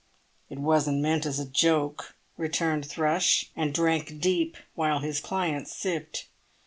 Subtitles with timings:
[0.49, 6.25] "It wasn't meant as a joke," returned Thrush, and drank deep while his client sipped.